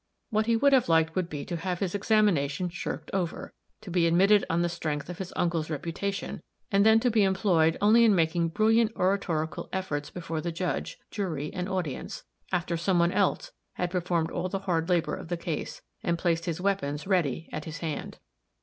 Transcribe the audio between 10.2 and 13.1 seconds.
the judge, jury and audience, after some